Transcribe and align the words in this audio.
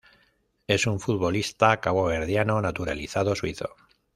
Es 0.65 0.87
un 0.87 0.99
futbolista 0.99 1.79
caboverdiano 1.79 2.59
naturalizado 2.59 3.35
suizo. 3.35 3.69